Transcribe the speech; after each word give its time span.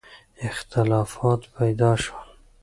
اختلافات 0.37 1.53
پیدا 1.57 1.95
شول. 1.95 2.27